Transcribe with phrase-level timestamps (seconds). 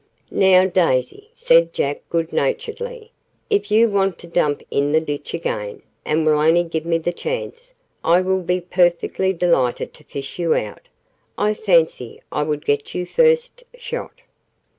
[0.31, 3.11] "Now, Daisy," said Jack good naturedly,
[3.51, 7.11] "if you want to dump in the ditch again, and will only give me the
[7.13, 10.87] chance, I will be perfectly delighted to fish you out:
[11.37, 14.21] I fancy I would get you first shot."